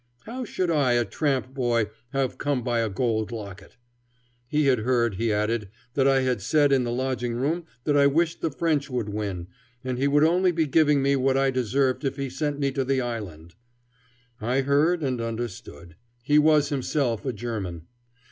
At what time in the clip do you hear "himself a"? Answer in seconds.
16.69-17.31